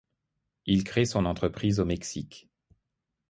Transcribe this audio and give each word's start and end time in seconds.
Il 0.65 0.83
crée 0.83 1.05
son 1.05 1.25
entreprise 1.25 1.79
au 1.79 1.85
Mexique. 1.85 2.49